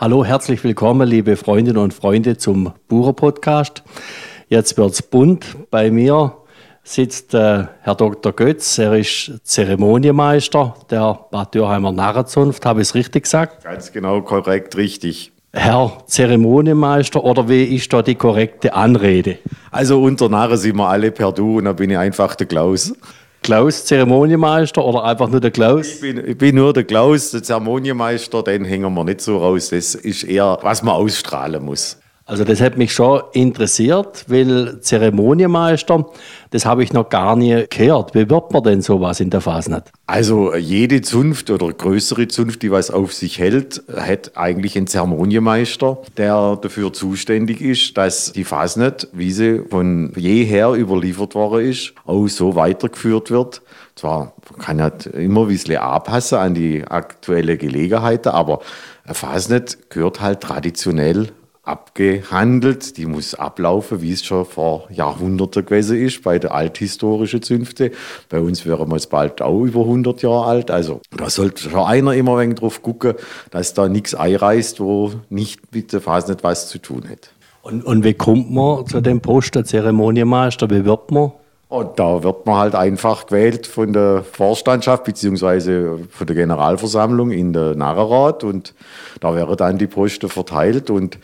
Hallo, 0.00 0.24
herzlich 0.24 0.64
willkommen, 0.64 1.06
liebe 1.06 1.36
Freundinnen 1.36 1.76
und 1.76 1.92
Freunde 1.92 2.38
zum 2.38 2.72
Bucher 2.88 3.12
Podcast. 3.12 3.82
Jetzt 4.48 4.78
wird's 4.78 5.02
bunt. 5.02 5.44
Bei 5.70 5.90
mir 5.90 6.38
sitzt 6.82 7.34
äh, 7.34 7.66
Herr 7.82 7.94
Dr. 7.96 8.32
Götz. 8.32 8.78
Er 8.78 8.94
ist 8.94 9.30
Zeremonienmeister 9.44 10.74
der 10.90 11.26
Bad 11.30 11.54
Dürheimer 11.54 11.92
Narrenzunft. 11.92 12.64
Habe 12.64 12.80
ich 12.80 12.88
es 12.88 12.94
richtig 12.94 13.24
gesagt? 13.24 13.62
Ganz 13.62 13.92
genau, 13.92 14.22
korrekt, 14.22 14.74
richtig. 14.78 15.32
Herr 15.52 15.98
Zeremonienmeister 16.06 17.22
oder 17.22 17.50
wie 17.50 17.64
ist 17.64 17.92
da 17.92 18.00
die 18.00 18.14
korrekte 18.14 18.72
Anrede? 18.72 19.36
Also 19.70 20.02
unter 20.02 20.30
Narren 20.30 20.56
sind 20.56 20.76
wir 20.76 20.88
alle 20.88 21.10
per 21.10 21.32
Du 21.32 21.58
und 21.58 21.66
da 21.66 21.74
bin 21.74 21.90
ich 21.90 21.98
einfach 21.98 22.36
der 22.36 22.46
Klaus. 22.46 22.94
Klaus, 23.50 23.84
Zeremonienmeister 23.84 24.84
oder 24.84 25.02
einfach 25.02 25.28
nur 25.28 25.40
der 25.40 25.50
Klaus? 25.50 25.94
Ich 25.94 26.00
bin, 26.00 26.24
ich 26.24 26.38
bin 26.38 26.54
nur 26.54 26.72
der 26.72 26.84
Klaus, 26.84 27.32
der 27.32 27.42
Zeremonienmeister, 27.42 28.44
den 28.44 28.64
hängen 28.64 28.94
wir 28.94 29.02
nicht 29.02 29.20
so 29.20 29.38
raus. 29.38 29.70
Das 29.70 29.96
ist 29.96 30.22
eher, 30.22 30.56
was 30.62 30.84
man 30.84 30.94
ausstrahlen 30.94 31.64
muss. 31.64 31.98
Also 32.30 32.44
das 32.44 32.60
hat 32.60 32.78
mich 32.78 32.92
schon 32.92 33.22
interessiert, 33.32 34.24
weil 34.28 34.80
Zeremonienmeister, 34.80 36.06
das 36.50 36.64
habe 36.64 36.84
ich 36.84 36.92
noch 36.92 37.08
gar 37.08 37.34
nie 37.34 37.64
gehört. 37.68 38.14
Wie 38.14 38.30
wird 38.30 38.52
man 38.52 38.62
denn 38.62 38.82
sowas 38.82 39.18
in 39.18 39.30
der 39.30 39.40
Fasnet? 39.40 39.90
Also 40.06 40.54
jede 40.54 41.00
Zunft 41.00 41.50
oder 41.50 41.72
größere 41.72 42.28
Zunft, 42.28 42.62
die 42.62 42.70
was 42.70 42.92
auf 42.92 43.12
sich 43.14 43.40
hält, 43.40 43.82
hat 43.92 44.36
eigentlich 44.36 44.76
einen 44.76 44.86
Zeremonienmeister, 44.86 45.98
der 46.16 46.56
dafür 46.62 46.92
zuständig 46.92 47.60
ist, 47.60 47.96
dass 47.96 48.30
die 48.30 48.44
Fasnet, 48.44 49.08
wie 49.12 49.32
sie 49.32 49.62
von 49.68 50.12
jeher 50.14 50.72
überliefert 50.74 51.34
worden 51.34 51.68
ist, 51.68 51.94
auch 52.04 52.28
so 52.28 52.54
weitergeführt 52.54 53.32
wird. 53.32 53.60
Zwar 53.96 54.34
kann 54.60 54.80
halt 54.80 55.06
immer 55.06 55.42
ein 55.42 55.48
bisschen 55.48 55.78
anpassen 55.78 56.38
an 56.38 56.54
die 56.54 56.84
aktuelle 56.84 57.56
Gelegenheit, 57.56 58.28
aber 58.28 58.60
Fasnet 59.04 59.90
gehört 59.90 60.20
halt 60.20 60.42
traditionell 60.42 61.30
abgehandelt. 61.70 62.96
Die 62.96 63.06
muss 63.06 63.34
ablaufen, 63.34 64.02
wie 64.02 64.12
es 64.12 64.24
schon 64.24 64.44
vor 64.44 64.88
Jahrhunderten 64.90 65.64
gewesen 65.64 65.98
ist, 65.98 66.22
bei 66.22 66.38
der 66.38 66.52
althistorischen 66.54 67.42
Zünfte. 67.42 67.92
Bei 68.28 68.40
uns 68.40 68.66
wären 68.66 68.88
wir 68.88 68.96
jetzt 68.96 69.10
bald 69.10 69.40
auch 69.40 69.62
über 69.62 69.80
100 69.80 70.22
Jahre 70.22 70.44
alt. 70.46 70.70
Also 70.70 71.00
da 71.16 71.30
sollte 71.30 71.70
schon 71.70 71.80
einer 71.80 72.14
immer 72.14 72.32
ein 72.32 72.40
wenig 72.40 72.58
drauf 72.58 72.82
gucken, 72.82 73.14
dass 73.50 73.72
da 73.74 73.88
nichts 73.88 74.14
einreißt, 74.14 74.80
wo 74.80 75.12
nicht 75.30 75.74
mit 75.74 75.92
der 75.92 76.00
Phase 76.00 76.32
nicht 76.32 76.44
was 76.44 76.68
zu 76.68 76.78
tun 76.78 77.08
hat. 77.08 77.30
Und, 77.62 77.84
und 77.84 78.04
wie 78.04 78.14
kommt 78.14 78.50
man 78.50 78.86
zu 78.86 79.00
dem 79.00 79.20
Posten 79.20 79.64
Zeremonienmeister? 79.64 80.68
Wie 80.70 80.84
wird 80.84 81.10
man? 81.10 81.32
Und 81.70 82.00
da 82.00 82.24
wird 82.24 82.46
man 82.46 82.56
halt 82.56 82.74
einfach 82.74 83.26
gewählt 83.26 83.64
von 83.64 83.92
der 83.92 84.24
Vorstandschaft 84.24 85.04
beziehungsweise 85.04 86.00
von 86.10 86.26
der 86.26 86.34
Generalversammlung 86.34 87.30
in 87.30 87.52
der 87.52 87.76
Narrenrat 87.76 88.42
und 88.42 88.74
da 89.20 89.36
wäre 89.36 89.54
dann 89.54 89.78
die 89.78 89.86
Posten 89.86 90.28
verteilt 90.28 90.90
und 90.90 91.20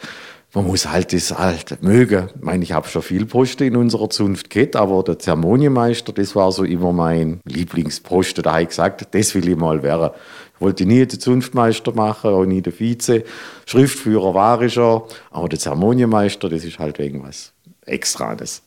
man 0.57 0.67
muss 0.67 0.89
halt 0.89 1.13
das 1.13 1.37
halt 1.37 1.83
mögen. 1.83 2.31
Ich 2.35 2.43
meine, 2.43 2.65
ich 2.65 2.73
habe 2.73 2.89
schon 2.89 3.03
viel 3.03 3.27
Posten 3.27 3.65
in 3.65 3.77
unserer 3.77 4.09
Zunft 4.09 4.49
gehabt, 4.49 4.75
aber 4.75 5.03
der 5.03 5.19
Zeremonienmeister, 5.19 6.15
das 6.15 6.35
war 6.35 6.51
so 6.51 6.65
immer 6.65 6.95
mein 6.95 7.41
Lieblingsposten. 7.45 8.43
Da 8.43 8.53
habe 8.53 8.63
ich 8.63 8.69
gesagt, 8.69 9.07
das 9.15 9.35
will 9.35 9.47
ich 9.47 9.57
mal 9.57 9.83
werden. 9.83 10.13
Ich 10.55 10.61
wollte 10.63 10.87
nie 10.87 11.05
den 11.05 11.21
Zunftmeister 11.21 11.93
machen, 11.93 12.31
auch 12.31 12.47
nie 12.47 12.63
den 12.63 12.73
Vize. 12.73 13.25
Schriftführer 13.67 14.33
war 14.33 14.63
ich 14.63 14.73
schon, 14.73 15.03
aber 15.31 15.51
der 15.51 15.59
Zeremonienmeister, 15.59 16.49
das 16.49 16.65
ist 16.65 16.79
halt 16.79 16.99
irgendwas 17.01 17.53
Extranes. 17.85 18.63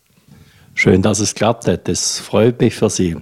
Schön, 0.76 1.02
dass 1.02 1.20
es 1.20 1.34
klappt 1.34 1.68
hat. 1.68 1.88
Das 1.88 2.20
freut 2.20 2.62
mich 2.62 2.76
für 2.76 2.92
Sie. 2.92 3.18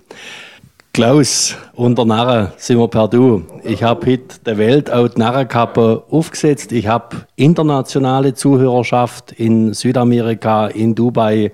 Klaus, 0.97 1.55
unter 1.75 2.05
Narren 2.05 2.53
sind 2.57 2.79
wir 2.79 2.87
per 2.87 3.07
Du. 3.07 3.43
Ich 3.63 3.83
habe 3.83 4.13
heute 4.13 4.39
der 4.43 4.57
Welt 4.57 4.89
die 4.91 5.19
Narrenkappe 5.19 6.03
aufgesetzt. 6.09 6.71
Ich 6.71 6.87
habe 6.87 7.17
internationale 7.35 8.33
Zuhörerschaft 8.33 9.31
in 9.33 9.75
Südamerika, 9.75 10.65
in 10.65 10.95
Dubai, 10.95 11.51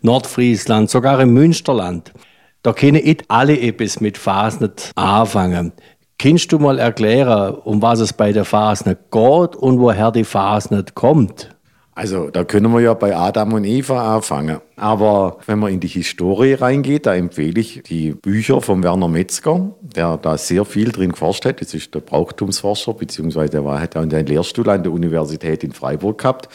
Nordfriesland, 0.00 0.88
sogar 0.88 1.20
im 1.20 1.34
Münsterland. 1.34 2.14
Da 2.62 2.72
können 2.72 3.04
nicht 3.04 3.24
alle 3.28 3.60
etwas 3.60 4.00
mit 4.00 4.16
Fasnet 4.16 4.92
anfangen. 4.94 5.72
Kannst 6.18 6.50
du 6.52 6.58
mal 6.58 6.78
erklären, 6.78 7.52
um 7.52 7.82
was 7.82 8.00
es 8.00 8.14
bei 8.14 8.32
der 8.32 8.46
Fasnet 8.46 9.10
geht 9.10 9.56
und 9.56 9.78
woher 9.78 10.10
die 10.10 10.24
Fasnet 10.24 10.94
kommt? 10.94 11.54
Also 11.96 12.28
da 12.28 12.44
können 12.44 12.70
wir 12.74 12.80
ja 12.80 12.92
bei 12.92 13.16
Adam 13.16 13.54
und 13.54 13.64
Eva 13.64 14.16
anfangen. 14.16 14.60
Aber 14.76 15.38
wenn 15.46 15.58
man 15.58 15.72
in 15.72 15.80
die 15.80 15.88
Historie 15.88 16.52
reingeht, 16.52 17.06
da 17.06 17.14
empfehle 17.14 17.58
ich 17.58 17.84
die 17.84 18.10
Bücher 18.10 18.60
von 18.60 18.82
Werner 18.82 19.08
Metzger, 19.08 19.74
der 19.80 20.18
da 20.18 20.36
sehr 20.36 20.66
viel 20.66 20.92
drin 20.92 21.12
geforscht 21.12 21.46
hat. 21.46 21.62
Das 21.62 21.72
ist 21.72 21.94
der 21.94 22.00
Brauchtumsforscher, 22.00 22.92
beziehungsweise 22.92 23.48
der 23.48 23.64
war, 23.64 23.80
hat 23.80 23.96
auch 23.96 24.02
einen 24.02 24.26
Lehrstuhl 24.26 24.68
an 24.68 24.82
der 24.82 24.92
Universität 24.92 25.64
in 25.64 25.72
Freiburg 25.72 26.18
gehabt. 26.18 26.50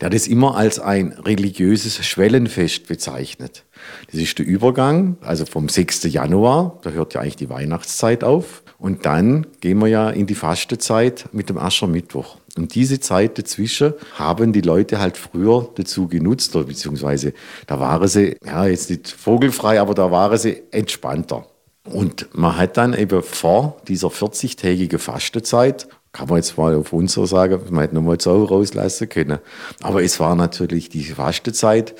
Der 0.00 0.06
hat 0.06 0.14
es 0.14 0.26
immer 0.26 0.56
als 0.56 0.80
ein 0.80 1.12
religiöses 1.24 2.04
Schwellenfest 2.04 2.88
bezeichnet. 2.88 3.62
Das 4.10 4.20
ist 4.20 4.38
der 4.38 4.46
Übergang, 4.46 5.16
also 5.20 5.46
vom 5.46 5.68
6. 5.68 6.04
Januar, 6.04 6.78
da 6.82 6.90
hört 6.90 7.14
ja 7.14 7.20
eigentlich 7.20 7.36
die 7.36 7.50
Weihnachtszeit 7.50 8.24
auf. 8.24 8.62
Und 8.78 9.04
dann 9.04 9.46
gehen 9.60 9.78
wir 9.78 9.88
ja 9.88 10.10
in 10.10 10.26
die 10.26 10.34
Fastenzeit 10.34 11.28
mit 11.32 11.50
dem 11.50 11.58
Aschermittwoch. 11.58 12.38
Und 12.56 12.74
diese 12.74 12.98
Zeit 12.98 13.38
dazwischen 13.38 13.92
haben 14.14 14.52
die 14.52 14.62
Leute 14.62 14.98
halt 14.98 15.16
früher 15.16 15.68
dazu 15.74 16.08
genutzt, 16.08 16.52
beziehungsweise 16.52 17.34
da 17.66 17.78
waren 17.78 18.08
sie, 18.08 18.36
ja, 18.44 18.66
jetzt 18.66 18.90
nicht 18.90 19.08
vogelfrei, 19.08 19.80
aber 19.80 19.94
da 19.94 20.10
waren 20.10 20.38
sie 20.38 20.62
entspannter. 20.70 21.46
Und 21.84 22.28
man 22.32 22.56
hat 22.56 22.76
dann 22.76 22.94
eben 22.94 23.22
vor 23.22 23.80
dieser 23.88 24.08
40-tägigen 24.08 24.98
Fastenzeit, 24.98 25.88
kann 26.12 26.28
man 26.28 26.38
jetzt 26.38 26.58
mal 26.58 26.74
auf 26.74 26.92
uns 26.92 27.12
so 27.12 27.24
sagen, 27.26 27.60
man 27.70 27.82
hätte 27.82 27.94
nochmal 27.94 28.20
Sau 28.20 28.44
rauslassen 28.44 29.08
können. 29.08 29.38
Aber 29.80 30.02
es 30.02 30.18
war 30.18 30.34
natürlich 30.34 30.88
die 30.88 31.04
Fastenzeit, 31.04 31.94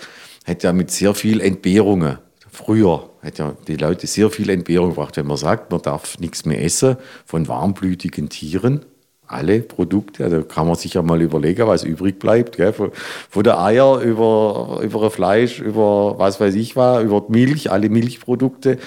hat 0.44 0.62
ja 0.62 0.72
mit 0.72 0.90
sehr 0.90 1.14
viel 1.14 1.40
Entbehrungen 1.40 2.18
Früher 2.52 3.10
hat 3.22 3.38
ja 3.38 3.54
die 3.68 3.76
Leute 3.76 4.06
sehr 4.06 4.28
viel 4.28 4.50
Entbehrung 4.50 4.90
gebracht, 4.90 5.16
wenn 5.16 5.26
man 5.26 5.36
sagt, 5.36 5.70
man 5.70 5.82
darf 5.82 6.18
nichts 6.18 6.44
mehr 6.44 6.62
essen 6.62 6.96
von 7.24 7.48
warmblütigen 7.48 8.28
Tieren 8.28 8.84
alle 9.26 9.60
Produkte, 9.60 10.28
da 10.28 10.42
kann 10.42 10.66
man 10.66 10.74
sich 10.74 10.94
ja 10.94 11.02
mal 11.02 11.22
überlegen, 11.22 11.64
was 11.68 11.84
übrig 11.84 12.18
bleibt. 12.18 12.56
Gell? 12.56 12.72
Von, 12.72 12.90
von 13.30 13.44
der 13.44 13.60
Eier 13.60 14.00
über, 14.00 14.80
über 14.82 15.08
Fleisch, 15.08 15.60
über 15.60 16.18
was 16.18 16.40
weiß 16.40 16.56
ich 16.56 16.74
was, 16.74 17.04
über 17.04 17.20
die 17.20 17.30
Milch, 17.30 17.70
alle 17.70 17.88
Milchprodukte. 17.90 18.78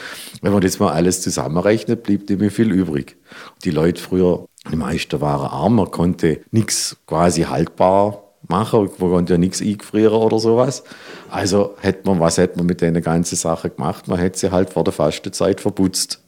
Wenn 0.41 0.51
man 0.51 0.59
das 0.59 0.79
mal 0.79 0.91
alles 0.91 1.21
zusammenrechnet, 1.21 2.03
blieb 2.03 2.29
nicht 2.29 2.41
mehr 2.41 2.51
viel 2.51 2.73
übrig. 2.73 3.15
Die 3.63 3.71
Leute 3.71 4.01
früher, 4.01 4.45
die 4.69 4.75
meisten 4.75 5.21
waren 5.21 5.49
arm, 5.49 5.75
man 5.75 5.91
konnte 5.91 6.41
nichts 6.51 6.97
quasi 7.07 7.43
haltbar 7.43 8.22
machen, 8.47 8.89
man 8.97 9.09
konnte 9.09 9.33
ja 9.33 9.37
nichts 9.37 9.61
eingefrieren 9.61 10.15
oder 10.15 10.39
sowas. 10.39 10.83
Also 11.29 11.75
hätte 11.79 12.07
man, 12.07 12.19
was 12.19 12.37
hätte 12.37 12.57
man 12.57 12.65
mit 12.65 12.81
der 12.81 12.91
ganzen 13.01 13.35
Sache 13.35 13.69
gemacht? 13.69 14.07
Man 14.07 14.19
hätte 14.19 14.39
sie 14.39 14.51
halt 14.51 14.69
vor 14.69 14.83
der 14.83 14.93
Fastenzeit 14.93 15.61
verputzt. 15.61 16.21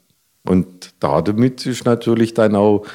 Und 0.48 0.94
damit 1.00 1.66
ist 1.66 1.86
natürlich 1.86 2.34
dann 2.34 2.56
auch 2.56 2.86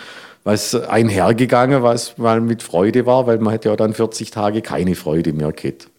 was 0.45 0.75
einhergegangen, 0.75 1.83
was 1.83 2.17
mal 2.17 2.41
mit 2.41 2.63
Freude 2.63 3.07
war, 3.07 3.27
weil 3.27 3.39
man 3.39 3.53
hätte 3.53 3.69
ja 3.69 3.77
dann 3.77 3.93
40 3.93 4.31
Tage 4.31 4.63
keine 4.63 4.95
Freude 4.95 5.33
mehr 5.33 5.53
gehabt. 5.53 5.91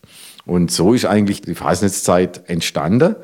Und 0.45 0.71
so 0.71 0.93
ist 0.93 1.05
eigentlich 1.05 1.41
die 1.41 1.55
Fasnetzzeit 1.55 2.49
entstanden. 2.49 3.15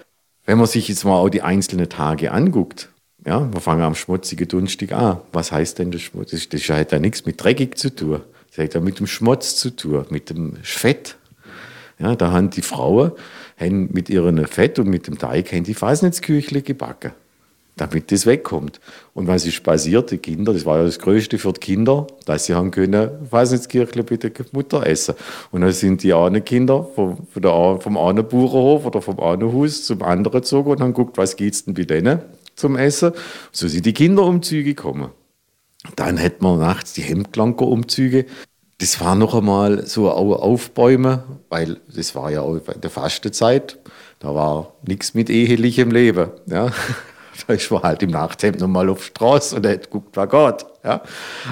Wenn 0.46 0.58
man 0.58 0.68
sich 0.68 0.88
jetzt 0.88 1.04
mal 1.04 1.16
auch 1.16 1.30
die 1.30 1.42
einzelnen 1.42 1.90
Tage 1.90 2.32
anguckt, 2.32 2.90
ja, 3.26 3.52
wir 3.52 3.60
fangen 3.60 3.82
am 3.82 3.96
schmutzigen 3.96 4.48
Dunstig 4.48 4.94
an. 4.94 5.18
Was 5.34 5.52
heißt 5.52 5.80
denn 5.80 5.92
das 5.92 6.02
Schmutz? 6.02 6.32
Das 6.32 6.62
hat 6.70 6.92
ja 6.92 7.00
nichts 7.00 7.26
mit 7.26 7.44
dreckig 7.44 7.78
zu 7.78 7.94
tun. 7.94 8.22
Das 8.58 8.66
hat 8.66 8.74
ja 8.74 8.80
mit 8.82 9.00
dem 9.00 9.06
Schmutz 9.06 9.56
zu 9.56 9.70
tun, 9.70 10.04
mit 10.10 10.32
dem 10.32 10.58
Fett. 10.64 11.16
Ja, 12.00 12.16
da 12.16 12.32
haben 12.32 12.50
die 12.50 12.64
Frauen 12.64 13.12
haben 13.56 13.90
mit 13.92 14.10
ihrem 14.10 14.44
Fett 14.46 14.80
und 14.80 14.88
mit 14.88 15.08
dem 15.08 15.18
Teig 15.18 15.52
haben 15.52 15.64
die 15.64 15.74
Fasnetzküchle 15.74 16.62
gebacken 16.62 17.12
damit 17.76 18.12
das 18.12 18.26
wegkommt. 18.26 18.80
Und 19.14 19.28
was 19.28 19.46
ist 19.46 19.62
passiert? 19.62 20.10
Die 20.10 20.18
Kinder, 20.18 20.52
das 20.52 20.66
war 20.66 20.80
ja 20.80 20.86
das 20.86 20.98
Größte 20.98 21.38
für 21.38 21.54
die 21.54 21.60
Kinder, 21.60 22.08
dass 22.26 22.46
sie 22.46 22.56
haben 22.56 22.72
können, 22.72 23.12
Kirchle 23.70 24.04
bei 24.04 24.18
der 24.18 24.32
Mutter 24.52 24.86
essen. 24.86 25.14
Und 25.52 25.62
dann 25.62 25.72
sind 25.72 26.02
die 26.02 26.12
einen 26.12 26.44
Kinder 26.44 26.88
vom, 26.96 27.28
von 27.32 27.42
der, 27.42 27.78
vom 27.80 27.98
einen 27.98 28.28
Bauernhof 28.28 28.88
oder 28.88 29.00
vom 29.02 29.20
einen 29.20 29.54
Haus 29.54 29.84
zum 29.86 30.02
anderen 30.02 30.42
gezogen 30.42 30.72
und 30.72 30.82
haben 30.82 30.94
geguckt, 30.94 31.18
was 31.18 31.36
geht's 31.36 31.66
denn 31.66 31.76
bei 31.76 31.84
denen 31.84 32.22
zum 32.56 32.76
Essen. 32.76 33.12
So 33.52 33.68
sind 33.68 33.86
die 33.86 33.94
Kinderumzüge 33.94 34.74
gekommen. 34.74 35.12
Dann 35.96 36.18
hätten 36.18 36.44
wir 36.44 36.58
nachts 36.58 36.94
die 36.94 37.02
Hemdklankerumzüge. 37.02 38.26
Das 38.80 39.02
war 39.02 39.16
noch 39.16 39.34
einmal 39.34 39.88
so 39.88 40.12
Aufbäumen, 40.12 41.22
weil 41.50 41.80
das 41.94 42.14
war 42.14 42.30
ja 42.30 42.42
auch 42.42 42.56
in 42.56 42.82
der 42.82 42.90
Fastenzeit. 42.90 43.80
Da 44.20 44.36
war 44.36 44.74
nichts 44.86 45.14
mit 45.14 45.30
ehelichem 45.30 45.90
Leben. 45.92 46.30
Ja. 46.46 46.72
ich 47.48 47.72
war 47.72 47.84
halt 47.84 48.04
im 48.04 48.12
Nachthemd 48.12 48.60
nochmal 48.60 48.90
auf 48.90 49.00
die 49.00 49.06
Straße 49.06 49.56
und 49.56 49.66
hat 49.66 49.84
geguckt, 49.84 50.16
was 50.16 50.30
geht. 50.30 50.66
Ja. 50.84 51.02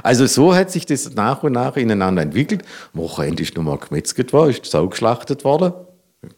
Also 0.04 0.26
so 0.28 0.56
hat 0.56 0.72
sich 0.72 0.86
das 0.86 1.14
nach 1.16 1.44
und 1.44 1.54
nach 1.54 1.78
ineinander 1.78 2.22
entwickelt. 2.22 2.64
Wochenende 2.94 3.44
ist 3.44 3.56
nochmal 3.56 3.78
gemetzelt 3.78 4.34
worden, 4.34 4.52
ist 4.52 4.66
Sau 4.66 4.88
geschlachtet 4.88 5.44
worden. 5.44 5.74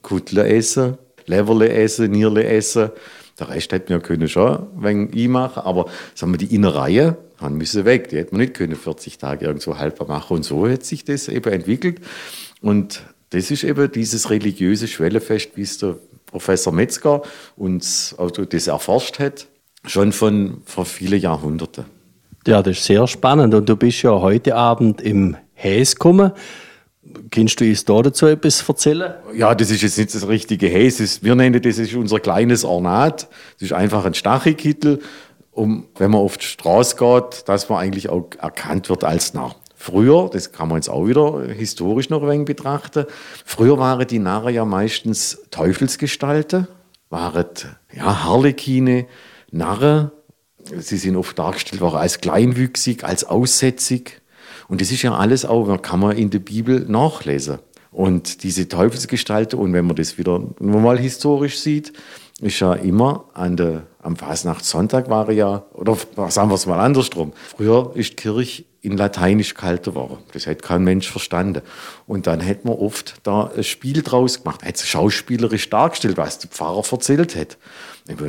Kuttle 0.02 0.48
essen, 0.48 0.98
Leverle 1.26 1.70
essen, 1.70 2.12
Nierle 2.12 2.46
essen. 2.46 2.92
Der 3.40 3.50
Rest 3.50 3.72
hätte 3.72 3.90
wir 3.90 4.00
können 4.00 4.28
schon 4.28 4.68
ich 5.14 5.28
machen, 5.28 5.64
aber 5.64 5.86
sagen 6.16 6.34
wir, 6.34 6.38
die 6.38 6.56
Innereien 6.56 7.16
haben 7.40 7.58
müssen 7.58 7.86
weg. 7.86 8.10
Die 8.10 8.18
hätten 8.18 8.32
wir 8.32 8.40
nicht 8.40 8.56
können 8.56 8.76
40 8.76 9.18
Tage 9.18 9.46
irgendwo 9.46 9.78
haltbar 9.78 10.08
machen. 10.08 10.38
Und 10.38 10.44
so 10.44 10.68
hat 10.68 10.84
sich 10.84 11.06
das 11.06 11.28
eben 11.28 11.52
entwickelt. 11.52 12.02
Und 12.62 13.04
das 13.30 13.52
ist 13.52 13.64
eben 13.64 13.92
dieses 13.92 14.30
religiöse 14.30 14.88
Schwellefest, 14.88 15.52
wie 15.56 15.62
es 15.62 15.78
der 15.78 15.98
Professor 16.26 16.74
Metzger 16.74 17.22
uns 17.56 18.16
also 18.18 18.46
das 18.46 18.68
erforscht 18.68 19.20
hat, 19.20 19.48
schon 19.86 20.12
von 20.12 20.62
vor 20.66 20.86
vielen 20.86 21.20
Jahrhunderten. 21.20 21.86
Ja, 22.46 22.64
das 22.64 22.78
ist 22.78 22.86
sehr 22.86 23.06
spannend. 23.08 23.54
Und 23.54 23.68
du 23.70 23.76
bist 23.76 24.02
ja 24.02 24.12
heute 24.12 24.56
Abend 24.56 25.02
im 25.02 25.36
Häs 25.54 25.96
gekommen. 25.96 26.32
Kannst 27.32 27.60
du 27.60 27.66
uns 27.66 27.86
da 27.86 28.02
dazu 28.02 28.26
etwas 28.26 28.68
erzählen? 28.68 29.14
Ja, 29.34 29.54
das 29.56 29.72
ist 29.72 29.82
jetzt 29.82 29.98
nicht 29.98 30.14
das 30.14 30.28
richtige 30.28 30.68
Häs. 30.68 31.24
Wir 31.24 31.36
nennen 31.36 31.62
das 31.62 31.78
ist 31.78 31.94
unser 31.94 32.20
kleines 32.20 32.64
Ornat. 32.64 33.28
Das 33.54 33.64
ist 33.64 33.74
einfach 33.74 34.06
ein 34.06 34.14
Stachelkittel, 34.14 35.00
um, 35.52 35.88
wenn 35.98 36.12
man 36.12 36.22
auf 36.22 36.38
die 36.38 36.46
Straße 36.46 36.96
geht, 36.96 37.48
dass 37.48 37.70
man 37.70 37.80
eigentlich 37.80 38.10
auch 38.10 38.30
erkannt 38.40 38.90
wird 38.90 39.04
als 39.04 39.34
Narr. 39.34 39.56
Früher, 39.76 40.30
das 40.32 40.52
kann 40.52 40.70
man 40.70 40.78
jetzt 40.78 40.90
auch 40.90 41.08
wieder 41.08 41.44
historisch 41.44 42.10
noch 42.10 42.24
ein 42.24 42.30
wenig 42.30 42.46
betrachten, 42.46 43.06
früher 43.46 43.78
waren 43.78 44.08
die 44.08 44.20
Narren 44.20 44.54
ja 44.54 44.66
meistens 44.66 45.40
Teufelsgestalten, 45.52 46.68
waren 47.10 47.46
ja, 47.94 48.24
Harlekine, 48.24 49.06
Narren. 49.52 50.12
Sie 50.64 50.98
sind 50.98 51.16
oft 51.16 51.38
dargestellt 51.38 51.80
worden 51.80 51.98
als 51.98 52.20
kleinwüchsig, 52.20 53.04
als 53.04 53.24
aussätzig. 53.24 54.22
Und 54.68 54.82
das 54.82 54.92
ist 54.92 55.02
ja 55.02 55.16
alles 55.16 55.46
auch, 55.46 55.82
kann 55.82 56.00
man 56.00 56.18
in 56.18 56.30
der 56.30 56.40
Bibel 56.40 56.86
nachlesen. 56.88 57.60
Und 57.92 58.44
diese 58.44 58.68
Teufelsgestalten, 58.68 59.58
und 59.58 59.74
wenn 59.74 59.88
man 59.88 59.96
das 59.96 60.18
wieder 60.18 60.42
mal 60.60 61.00
historisch 61.00 61.60
sieht, 61.60 61.94
ist 62.42 62.60
ja 62.60 62.74
immer 62.74 63.26
an 63.34 63.58
der, 63.58 63.84
am 64.08 64.16
Fasnachtssonntag 64.16 65.10
war 65.10 65.30
ja, 65.32 65.66
oder 65.74 65.98
sagen 66.30 66.50
wir 66.50 66.56
es 66.56 66.66
mal 66.66 66.80
andersrum. 66.80 67.34
Früher 67.56 67.92
ist 67.94 68.12
die 68.12 68.16
Kirche 68.16 68.64
in 68.82 68.96
Lateinisch 68.96 69.54
gehalten 69.54 69.96
worden. 69.96 70.20
Das 70.32 70.46
hätte 70.46 70.62
kein 70.62 70.84
Mensch 70.84 71.12
verstanden. 71.12 71.62
Und 72.06 72.26
dann 72.26 72.40
hätte 72.40 72.68
man 72.68 72.78
oft 72.78 73.16
da 73.24 73.52
ein 73.56 73.64
Spiel 73.64 74.02
draus 74.02 74.44
gemacht, 74.44 74.64
hätte 74.64 74.80
es 74.80 74.88
schauspielerisch 74.88 75.70
dargestellt, 75.70 76.16
was 76.16 76.40
der 76.40 76.50
Pfarrer 76.50 76.84
erzählt 76.90 77.36
hat. 77.36 77.58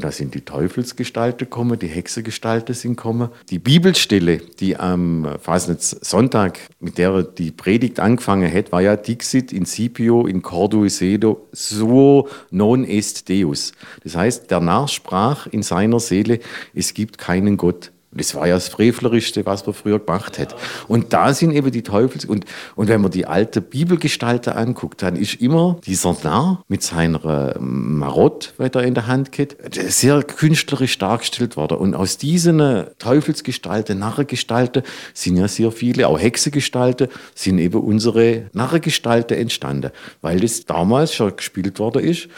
Da 0.01 0.11
sind 0.11 0.35
die 0.35 0.41
Teufelsgestalten 0.41 1.47
gekommen, 1.47 1.79
die 1.79 1.87
Hexengestalten 1.87 2.75
sind 2.75 2.97
gekommen. 2.97 3.29
Die 3.51 3.61
Bibelstelle, 3.61 4.39
die 4.39 4.77
am 4.77 5.29
Fasnachtssonntag, 5.41 6.59
mit 6.81 6.99
der 6.99 7.23
die 7.23 7.53
Predigt 7.53 8.01
angefangen 8.01 8.53
hat, 8.53 8.73
war 8.73 8.81
ja 8.81 8.97
Dixit 8.97 9.53
in 9.53 10.43
cordu 10.43 10.89
sedo 10.89 11.47
suo 11.53 12.29
non 12.51 12.85
est 12.85 13.29
Deus. 13.29 13.73
Das 14.03 14.17
heißt, 14.17 14.51
der 14.51 14.59
Narr 14.59 14.89
sprach 14.89 15.47
in 15.47 15.63
seiner 15.69 16.00
Seele, 16.00 16.41
es 16.75 16.94
gibt 16.94 17.19
keinen 17.19 17.56
Gott 17.56 17.93
das 18.11 18.35
war 18.35 18.47
ja 18.47 18.55
das 18.55 18.69
Frevlerischste, 18.69 19.44
was 19.44 19.67
man 19.67 19.75
früher 19.75 19.99
gemacht 19.99 20.38
hat. 20.38 20.55
Und 20.88 21.12
da 21.12 21.35
sind 21.35 21.53
eben 21.53 21.70
die 21.70 21.82
Teufels. 21.82 22.25
Und, 22.25 22.47
und 22.75 22.88
wenn 22.88 23.03
man 23.03 23.11
die 23.11 23.26
alte 23.26 23.61
Bibelgestalter 23.61 24.56
anguckt, 24.56 25.03
dann 25.03 25.15
ist 25.15 25.35
immer 25.35 25.79
dieser 25.85 26.17
Narr 26.23 26.65
mit 26.69 26.82
seiner 26.82 27.56
ähm, 27.56 27.99
Marott, 27.99 28.55
weiter 28.56 28.82
in 28.82 28.94
der 28.94 29.09
Hand 29.09 29.31
geht, 29.31 29.56
sehr 29.75 30.23
künstlerisch 30.23 30.97
dargestellt 30.97 31.56
worden. 31.59 31.76
Und 31.76 31.94
aus 31.94 32.17
diesen 32.17 32.87
Teufelsgestalten, 32.99 33.99
Narrengestalten 33.99 34.82
sind 35.12 35.37
ja 35.37 35.47
sehr 35.47 35.70
viele, 35.70 36.09
auch 36.09 36.19
Hexengestalten, 36.19 37.09
sind 37.35 37.59
eben 37.59 37.81
unsere 37.81 38.47
Narrengestalten 38.55 39.37
entstanden. 39.37 39.91
Weil 40.23 40.41
das 40.41 40.65
damals 40.65 41.15
schon 41.15 41.37
gespielt 41.37 41.79
worden 41.79 42.03
ist. 42.03 42.29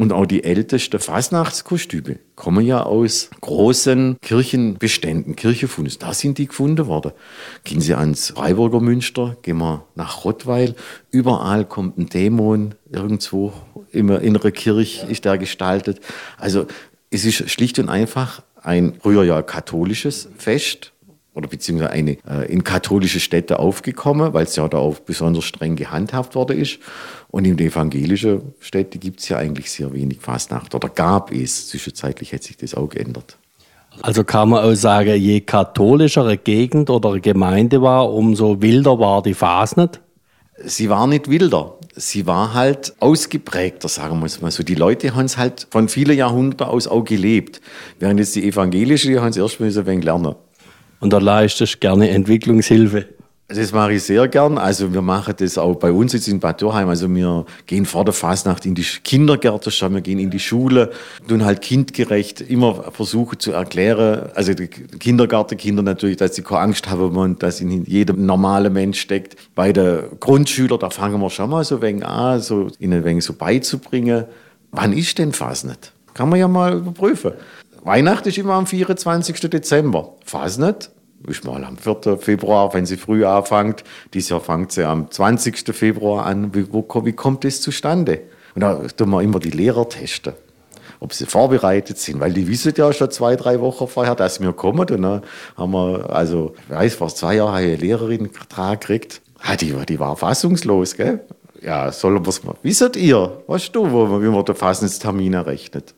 Und 0.00 0.12
auch 0.12 0.26
die 0.26 0.44
ältesten 0.44 1.00
Fasnachtskostüme 1.00 2.20
kommen 2.36 2.64
ja 2.64 2.84
aus 2.84 3.30
großen 3.40 4.16
Kirchenbeständen, 4.22 5.34
Kirchenfunden. 5.34 5.92
Da 5.98 6.14
sind 6.14 6.38
die 6.38 6.46
gefunden 6.46 6.86
worden. 6.86 7.10
Gehen 7.64 7.80
Sie 7.80 7.94
ans 7.94 8.28
Freiburger 8.30 8.78
Münster, 8.78 9.36
gehen 9.42 9.58
wir 9.58 9.84
nach 9.96 10.24
Rottweil. 10.24 10.76
Überall 11.10 11.64
kommt 11.64 11.98
ein 11.98 12.06
Dämon 12.06 12.76
irgendwo. 12.92 13.52
In 13.90 14.08
einer 14.08 14.50
Kirche 14.52 15.04
ist 15.06 15.24
der 15.24 15.36
gestaltet. 15.36 16.00
Also 16.36 16.68
es 17.10 17.24
ist 17.24 17.50
schlicht 17.50 17.80
und 17.80 17.88
einfach 17.88 18.42
ein 18.62 18.94
früher 19.02 19.24
ja 19.24 19.42
katholisches 19.42 20.28
Fest, 20.38 20.92
oder 21.38 21.48
beziehungsweise 21.48 21.90
eine 21.90 22.18
äh, 22.28 22.52
in 22.52 22.64
katholische 22.64 23.20
Städte 23.20 23.60
aufgekommen, 23.60 24.34
weil 24.34 24.42
es 24.44 24.56
ja 24.56 24.66
da 24.66 24.78
auch 24.78 24.98
besonders 24.98 25.44
streng 25.44 25.76
gehandhabt 25.76 26.34
worden 26.34 26.58
ist. 26.58 26.80
Und 27.30 27.46
in 27.46 27.56
den 27.56 27.68
evangelischen 27.68 28.54
Städten 28.58 28.98
gibt 28.98 29.20
es 29.20 29.28
ja 29.28 29.38
eigentlich 29.38 29.70
sehr 29.70 29.92
wenig 29.94 30.20
Fastnacht 30.20 30.74
oder 30.74 30.88
gab 30.88 31.32
es. 31.32 31.68
Zwischenzeitlich 31.68 32.32
hat 32.32 32.42
sich 32.42 32.56
das 32.56 32.74
auch 32.74 32.88
geändert. 32.88 33.38
Also 34.02 34.24
kann 34.24 34.50
man 34.50 34.64
auch 34.64 34.74
sagen, 34.74 35.14
je 35.14 35.40
katholischer 35.40 36.24
eine 36.24 36.38
Gegend 36.38 36.90
oder 36.90 37.10
eine 37.10 37.20
Gemeinde 37.20 37.82
war, 37.82 38.12
umso 38.12 38.60
wilder 38.60 38.98
war 38.98 39.22
die 39.22 39.34
Fasnacht? 39.34 40.00
Sie 40.64 40.88
war 40.88 41.06
nicht 41.06 41.30
wilder. 41.30 41.74
Sie 41.94 42.26
war 42.26 42.54
halt 42.54 42.94
ausgeprägter, 43.00 43.88
sagen 43.88 44.18
wir 44.18 44.26
es 44.26 44.40
mal 44.40 44.50
so. 44.50 44.64
Die 44.64 44.74
Leute 44.74 45.14
haben 45.14 45.26
es 45.26 45.36
halt 45.36 45.68
von 45.70 45.88
vielen 45.88 46.16
Jahrhunderten 46.16 46.66
aus 46.66 46.88
auch 46.88 47.04
gelebt. 47.04 47.60
Während 48.00 48.18
jetzt 48.18 48.34
die 48.34 48.46
evangelische, 48.46 49.08
die 49.08 49.18
haben 49.18 49.28
es 49.28 49.36
erst 49.36 49.60
mal 49.60 49.66
ein 49.66 49.86
wenig 49.86 50.04
lernen. 50.04 50.34
Und 51.00 51.12
da 51.12 51.18
leistest 51.18 51.74
du 51.74 51.78
gerne 51.78 52.10
Entwicklungshilfe. 52.10 53.06
Das 53.50 53.72
mache 53.72 53.94
ich 53.94 54.02
sehr 54.02 54.28
gern. 54.28 54.58
Also 54.58 54.92
wir 54.92 55.00
machen 55.00 55.32
das 55.38 55.56
auch 55.56 55.76
bei 55.76 55.90
uns 55.90 56.12
jetzt 56.12 56.28
in 56.28 56.38
Bad 56.38 56.60
Dürheim. 56.60 56.90
Also 56.90 57.08
wir 57.08 57.46
gehen 57.64 57.86
vor 57.86 58.04
der 58.04 58.12
Fasnacht 58.12 58.66
in 58.66 58.74
die 58.74 58.82
Kindergärten 58.82 59.72
schon, 59.72 59.94
wir 59.94 60.02
gehen 60.02 60.18
in 60.18 60.28
die 60.28 60.38
Schule, 60.38 60.90
tun 61.26 61.46
halt 61.46 61.62
kindgerecht 61.62 62.42
immer 62.42 62.92
versuchen 62.92 63.38
zu 63.38 63.52
erklären, 63.52 64.28
also 64.34 64.52
die 64.52 64.66
Kindergartenkinder 64.66 65.82
natürlich, 65.82 66.18
dass 66.18 66.34
sie 66.34 66.42
keine 66.42 66.60
Angst 66.60 66.90
haben 66.90 67.16
und 67.16 67.42
dass 67.42 67.62
in 67.62 67.86
jedem 67.86 68.26
normale 68.26 68.68
Mensch 68.68 69.00
steckt. 69.00 69.36
Bei 69.54 69.72
den 69.72 70.02
Grundschülern, 70.20 70.78
da 70.78 70.90
fangen 70.90 71.18
wir 71.18 71.30
schon 71.30 71.48
mal 71.48 71.64
so 71.64 71.76
ein 71.76 71.82
wenig 71.82 72.04
an, 72.04 72.42
so 72.42 72.68
ihnen 72.78 72.98
ein 72.98 73.04
wenig 73.04 73.24
so 73.24 73.32
beizubringen. 73.32 74.26
Wann 74.72 74.92
ist 74.92 75.16
denn 75.16 75.32
Fasnacht? 75.32 75.92
Kann 76.12 76.28
man 76.28 76.38
ja 76.38 76.48
mal 76.48 76.74
überprüfen. 76.74 77.32
Weihnachten 77.82 78.28
ist 78.28 78.38
immer 78.38 78.54
am 78.54 78.66
24. 78.66 79.38
Dezember. 79.50 80.14
Fasnacht 80.24 80.90
ist 81.26 81.44
mal 81.44 81.64
am 81.64 81.76
4. 81.76 82.18
Februar, 82.18 82.72
wenn 82.74 82.86
sie 82.86 82.96
früh 82.96 83.24
anfängt. 83.24 83.84
Dieses 84.14 84.30
Jahr 84.30 84.40
fängt 84.40 84.72
sie 84.72 84.84
am 84.84 85.10
20. 85.10 85.74
Februar 85.74 86.26
an. 86.26 86.54
Wie, 86.54 86.72
wo, 86.72 86.86
wie 87.04 87.12
kommt 87.12 87.44
das 87.44 87.60
zustande? 87.60 88.22
Und 88.54 88.62
da 88.62 88.74
tun 88.88 89.10
wir 89.10 89.22
immer 89.22 89.38
die 89.38 89.50
Lehrer 89.50 89.88
testen, 89.88 90.32
ob 91.00 91.12
sie 91.12 91.26
vorbereitet 91.26 91.98
sind, 91.98 92.20
weil 92.20 92.32
die 92.32 92.48
wissen 92.48 92.72
ja 92.76 92.92
schon 92.92 93.10
zwei, 93.10 93.36
drei 93.36 93.60
Wochen 93.60 93.86
vorher, 93.86 94.14
dass 94.14 94.40
wir 94.40 94.52
kommen. 94.52 94.80
Und 94.80 94.90
dann 94.90 95.22
haben 95.56 95.72
wir, 95.72 96.10
also, 96.10 96.54
ich 96.68 96.74
weiß, 96.74 96.94
vor 96.96 97.08
zwei 97.08 97.36
Jahren 97.36 97.52
habe 97.52 97.62
ich 97.62 97.68
eine 97.68 97.76
Lehrerin 97.76 98.30
gekriegt. 98.30 99.22
Ah, 99.40 99.56
die, 99.56 99.72
die 99.88 100.00
war 100.00 100.16
fassungslos, 100.16 100.96
gell? 100.96 101.20
Ja, 101.62 101.90
sollen 101.92 102.24
wir 102.24 102.28
es 102.28 102.44
mal. 102.44 102.54
Wisst 102.62 102.96
ihr, 102.96 103.42
weißt 103.46 103.74
du, 103.74 103.86
wie 103.86 104.28
man 104.28 104.44
den 104.44 104.54
Fassenstermin 104.54 105.34
errechnet? 105.34 105.94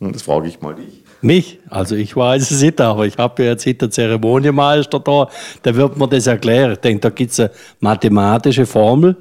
Das 0.00 0.22
frage 0.22 0.48
ich 0.48 0.60
mal 0.60 0.76
dich. 0.76 1.02
Mich? 1.22 1.58
Also 1.68 1.96
ich 1.96 2.14
weiß 2.14 2.52
es 2.52 2.62
nicht, 2.62 2.80
aber 2.80 3.06
ich 3.06 3.18
habe 3.18 3.42
ja 3.42 3.50
jetzt 3.50 3.66
den 3.66 3.90
Zeremonienmeister 3.90 5.00
da, 5.00 5.28
der 5.64 5.74
wird 5.74 5.96
mir 5.96 6.08
das 6.08 6.28
erklären. 6.28 6.72
Ich 6.72 6.78
denke, 6.78 7.00
da 7.00 7.10
gibt 7.10 7.32
es 7.32 7.40
eine 7.40 7.50
mathematische 7.80 8.66
Formel. 8.66 9.16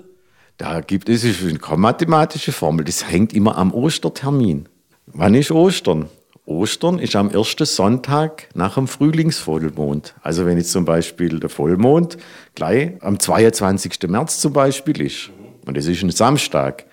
Da 0.58 0.82
gibt 0.82 1.10
es 1.10 1.24
keine 1.62 1.78
mathematische 1.78 2.52
Formel, 2.52 2.86
das 2.86 3.10
hängt 3.10 3.34
immer 3.34 3.58
am 3.58 3.74
Ostertermin. 3.74 4.68
Wann 5.08 5.36
ist 5.36 5.52
Ostern? 5.52 6.10
Ostern 6.46 6.98
ist 7.00 7.16
am 7.16 7.30
ersten 7.30 7.66
Sonntag 7.66 8.48
nach 8.54 8.76
dem 8.76 8.88
Frühlingsvollmond. 8.88 10.16
Also 10.22 10.46
wenn 10.46 10.58
jetzt 10.58 10.72
zum 10.72 10.86
Beispiel 10.86 11.40
der 11.40 11.50
Vollmond 11.50 12.18
gleich 12.56 12.92
am 13.02 13.20
22. 13.20 14.08
März 14.08 14.40
zum 14.40 14.54
Beispiel 14.54 15.02
ist, 15.02 15.30
und 15.66 15.76
das 15.76 15.88
ist 15.88 16.02
ein 16.04 16.10
Samstag, 16.12 16.86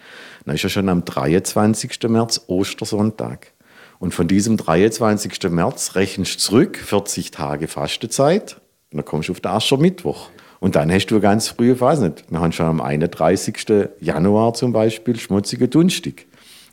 dann 0.44 0.56
ist 0.56 0.62
ja 0.62 0.68
schon 0.68 0.88
am 0.88 1.04
23. 1.04 2.02
März 2.08 2.44
Ostersonntag. 2.48 3.53
Und 4.04 4.12
von 4.12 4.28
diesem 4.28 4.58
23. 4.58 5.50
März 5.50 5.94
rechnest 5.94 6.34
du 6.34 6.38
zurück, 6.40 6.76
40 6.76 7.30
Tage 7.30 7.68
Fastenzeit, 7.68 8.60
und 8.92 8.98
dann 8.98 9.06
kommst 9.06 9.30
du 9.30 9.32
auf 9.32 9.40
den 9.40 9.50
Aschermittwoch. 9.50 10.28
Und 10.60 10.76
dann 10.76 10.92
hast 10.92 11.06
du 11.06 11.14
eine 11.14 11.22
ganz 11.22 11.48
frühe 11.48 11.74
Phase. 11.74 12.14
Wir 12.28 12.38
haben 12.38 12.52
schon 12.52 12.66
am 12.66 12.80
31. 12.82 13.88
Januar 14.00 14.52
zum 14.52 14.74
Beispiel 14.74 15.18
schmutzige 15.18 15.68
Dunstig. 15.68 16.26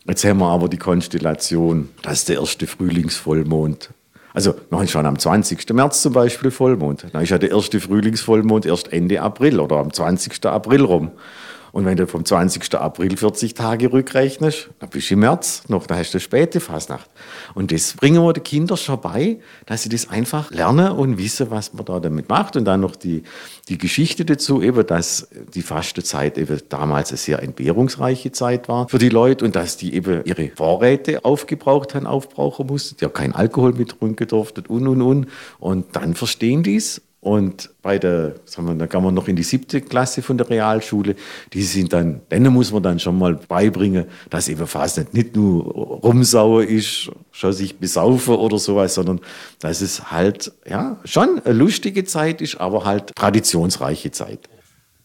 Jetzt 0.05 0.25
haben 0.25 0.39
wir 0.39 0.49
aber 0.49 0.67
die 0.67 0.75
Konstellation, 0.75 1.87
das 2.01 2.15
ist 2.15 2.27
der 2.27 2.39
erste 2.39 2.67
Frühlingsvollmond. 2.67 3.91
Also 4.33 4.53
wir 4.69 4.79
haben 4.79 4.89
schon 4.89 5.05
am 5.05 5.17
20. 5.17 5.69
März 5.69 6.01
zum 6.01 6.11
Beispiel 6.11 6.51
Vollmond. 6.51 7.05
Dann 7.13 7.23
ist 7.23 7.29
ja 7.29 7.37
der 7.37 7.51
erste 7.51 7.79
Frühlingsvollmond 7.79 8.65
erst 8.65 8.91
Ende 8.91 9.21
April 9.21 9.61
oder 9.61 9.77
am 9.77 9.93
20. 9.93 10.45
April 10.47 10.83
rum. 10.83 11.11
Und 11.71 11.85
wenn 11.85 11.97
du 11.97 12.05
vom 12.07 12.25
20. 12.25 12.75
April 12.75 13.15
40 13.15 13.53
Tage 13.53 13.91
rückrechnest, 13.91 14.69
dann 14.79 14.89
bist 14.89 15.09
du 15.09 15.13
im 15.13 15.21
März 15.21 15.63
noch, 15.67 15.87
da 15.87 15.95
hast 15.95 16.13
du 16.13 16.19
späte 16.19 16.59
Fasnacht. 16.59 17.09
Und 17.53 17.71
das 17.71 17.93
bringen 17.93 18.21
wir 18.23 18.33
den 18.33 18.43
Kindern 18.43 18.77
schon 18.77 18.99
bei, 18.99 19.39
dass 19.65 19.83
sie 19.83 19.89
das 19.89 20.09
einfach 20.09 20.51
lernen 20.51 20.91
und 20.91 21.17
wissen, 21.17 21.49
was 21.49 21.73
man 21.73 21.85
da 21.85 21.99
damit 21.99 22.29
macht. 22.29 22.55
Und 22.55 22.65
dann 22.65 22.81
noch 22.81 22.95
die, 22.95 23.23
die 23.69 23.77
Geschichte 23.77 24.25
dazu, 24.25 24.61
eben, 24.61 24.85
dass 24.85 25.27
die 25.53 25.61
Fastenzeit 25.61 26.37
eben 26.37 26.59
damals 26.69 27.11
eine 27.11 27.17
sehr 27.17 27.41
entbehrungsreiche 27.41 28.31
Zeit 28.31 28.67
war 28.67 28.89
für 28.89 28.99
die 28.99 29.09
Leute 29.09 29.45
und 29.45 29.55
dass 29.55 29.77
die 29.77 29.93
eben 29.93 30.23
ihre 30.25 30.49
Vorräte 30.49 31.23
aufgebraucht 31.23 31.95
haben, 31.95 32.05
aufbrauchen 32.05 32.67
mussten, 32.67 32.97
die 32.97 33.05
auch 33.05 33.13
keinen 33.13 33.33
Alkohol 33.33 33.73
mit 33.73 33.99
trinken 33.99 34.27
durften 34.27 34.65
und, 34.67 34.87
und, 34.87 35.01
und. 35.01 35.27
Und 35.59 35.95
dann 35.95 36.15
verstehen 36.15 36.63
die 36.63 36.75
es 36.75 37.01
und 37.21 37.69
bei 37.83 37.99
der, 37.99 38.33
sagen 38.45 38.67
wir, 38.67 38.73
da 38.73 38.87
kann 38.87 39.03
man 39.03 39.13
noch 39.13 39.27
in 39.27 39.35
die 39.35 39.43
siebte 39.43 39.79
Klasse 39.79 40.23
von 40.23 40.39
der 40.39 40.49
Realschule, 40.49 41.15
die 41.53 41.61
sind 41.61 41.93
dann, 41.93 42.21
denen 42.31 42.51
muss 42.51 42.71
man 42.71 42.81
dann 42.81 42.97
schon 42.97 43.19
mal 43.19 43.35
beibringen, 43.47 44.05
dass 44.31 44.49
eben 44.49 44.65
fast 44.65 44.97
nicht, 44.97 45.13
nicht 45.13 45.35
nur 45.35 45.65
rumsauer 45.65 46.63
ist, 46.63 47.11
schon 47.31 47.53
sich 47.53 47.77
besaufen 47.77 48.33
oder 48.33 48.57
sowas, 48.57 48.95
sondern 48.95 49.21
dass 49.59 49.81
es 49.81 50.11
halt, 50.11 50.51
ja, 50.67 50.97
schon 51.05 51.39
eine 51.45 51.53
lustige 51.53 52.05
Zeit 52.05 52.41
ist, 52.41 52.59
aber 52.59 52.85
halt 52.85 53.15
traditionsreiche 53.15 54.09
Zeit. 54.09 54.49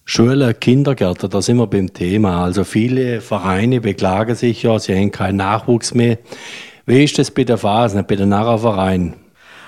Schule, 0.07 0.55
Kindergärten, 0.55 1.29
da 1.29 1.43
sind 1.43 1.59
wir 1.59 1.67
beim 1.67 1.93
Thema. 1.93 2.45
Also 2.45 2.65
viele 2.65 3.21
Vereine 3.21 3.83
beklagen 3.83 4.37
sich 4.37 4.63
ja, 4.63 4.79
sie 4.79 4.95
haben 4.95 5.11
keinen 5.11 5.37
Nachwuchs 5.37 5.93
mehr. 5.93 6.19
Wie 6.87 7.05
ist 7.05 7.19
das 7.19 7.31
bei 7.31 7.45
der 7.45 7.59
Phase, 7.59 8.03
bei 8.05 8.17
den 8.17 8.31
Narrenvereinen? 8.31 9.26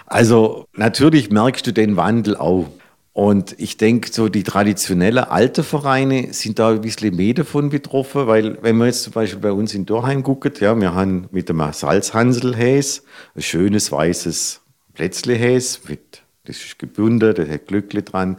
Also 0.08 0.66
natürlich 0.72 1.30
merkst 1.30 1.66
du 1.66 1.72
den 1.72 1.96
Wandel 1.96 2.36
auch. 2.36 2.66
Und 3.12 3.56
ich 3.58 3.76
denke, 3.76 4.10
so 4.12 4.28
die 4.28 4.44
traditionellen 4.44 5.24
alte 5.24 5.64
Vereine 5.64 6.32
sind 6.32 6.58
da 6.58 6.70
ein 6.70 6.80
bisschen 6.80 7.16
mehr 7.16 7.34
davon 7.34 7.68
betroffen, 7.68 8.26
weil 8.26 8.62
wenn 8.62 8.76
man 8.76 8.86
jetzt 8.86 9.02
zum 9.02 9.12
Beispiel 9.12 9.40
bei 9.40 9.52
uns 9.52 9.74
in 9.74 9.86
Dorheim 9.86 10.22
guckt, 10.22 10.60
ja, 10.60 10.80
wir 10.80 10.94
haben 10.94 11.28
mit 11.32 11.48
dem 11.48 11.60
Salzhanselhäs 11.72 13.02
ein 13.34 13.42
schönes 13.42 13.90
weißes 13.90 14.60
Plätzlehäs 14.94 15.80
mit 15.88 16.22
das 16.44 16.64
ist 16.64 16.78
gebunden, 16.78 17.34
das 17.34 17.46
hat 17.46 17.66
Glückli 17.66 18.02
dran. 18.02 18.38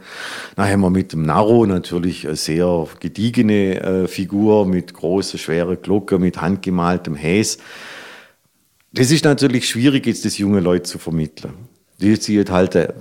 Dann 0.56 0.68
haben 0.68 0.80
wir 0.80 0.90
mit 0.90 1.12
dem 1.12 1.22
Narro 1.22 1.64
natürlich 1.64 2.26
eine 2.26 2.34
sehr 2.34 2.88
gediegene 2.98 3.80
äh, 3.80 4.08
Figur 4.08 4.66
mit 4.66 4.94
großer, 4.94 5.38
schwerer 5.38 5.76
Glocke, 5.76 6.18
mit 6.18 6.40
handgemaltem 6.40 7.14
Häs. 7.14 7.58
Das 8.92 9.10
ist 9.10 9.24
natürlich 9.24 9.68
schwierig, 9.68 10.06
jetzt 10.06 10.24
das 10.24 10.38
junge 10.38 10.60
Leute 10.60 10.84
zu 10.84 10.98
vermitteln. 10.98 11.54
Die 12.00 12.18
ziehen 12.18 12.48
halt, 12.50 12.74
äh, 12.74 12.92